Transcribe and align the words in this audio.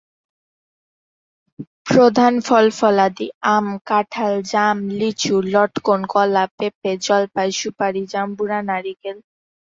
প্রধান 1.85 2.33
ফলফলাদি 2.39 3.27
আম, 3.47 3.65
কাঁঠাল, 3.85 4.33
জাম, 4.51 4.77
লিচু, 4.99 5.35
লটকন, 5.53 6.01
কলা, 6.05 6.43
পেঁপে, 6.57 6.91
জলপাই, 7.01 7.49
সুপারি, 7.59 8.03
জাম্বুরা, 8.13 8.59
নারিকেল। 8.69 9.17